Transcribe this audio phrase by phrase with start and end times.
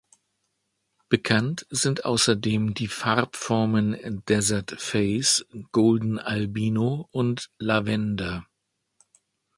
[1.09, 8.47] Bekannt sind außerdem die Farbformen Desert Phase, Golden Albino und Lavender.